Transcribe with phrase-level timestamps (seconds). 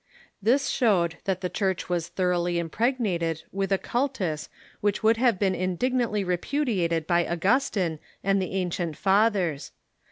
[0.41, 5.37] This showed that the Church was thoroughly im pregnated with a cultus which would have
[5.37, 9.71] been indignantly repudiated by Augustine and the ancient Fathers.